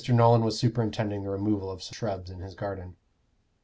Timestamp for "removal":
1.29-1.69